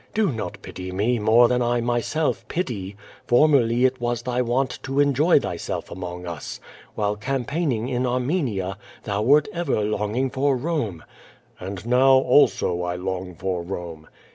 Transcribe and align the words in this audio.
"Do 0.15 0.31
not 0.31 0.63
pity 0.63 0.91
me 0.91 1.19
more 1.19 1.47
than 1.47 1.61
1 1.61 1.85
myself 1.85 2.43
pity. 2.47 2.95
Formerly 3.27 3.85
it 3.85 4.01
was 4.01 4.23
thy 4.23 4.41
wont 4.41 4.79
to 4.81 4.99
enjoy 4.99 5.39
thyself 5.39 5.91
among 5.91 6.25
us. 6.25 6.59
While 6.95 7.15
campaigning 7.15 7.87
in 7.87 8.07
Armenia, 8.07 8.79
they 9.03 9.19
wert 9.19 9.47
ever 9.53 9.81
longing 9.81 10.31
for 10.31 10.57
Rome." 10.57 11.03
"And 11.59 11.85
now, 11.85 12.13
also, 12.13 12.81
I 12.81 12.95
long 12.95 13.35
for 13.35 13.61
Rome." 13.61 14.07